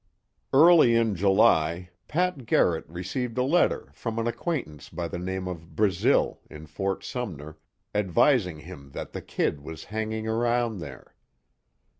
[0.51, 5.75] Early in July, Pat Garrett received a letter from an acquaintance by the name of
[5.75, 7.59] Brazil, in Fort Sumner,
[7.93, 11.13] advising him that the "Kid" was hanging around there.